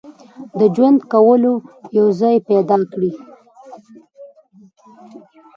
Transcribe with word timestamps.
د 0.57 0.59
ژوند 0.75 0.99
کولو 1.13 1.53
یو 1.97 2.07
ځای 2.21 2.35
پیدا 2.49 2.77
کړي. 2.91 3.11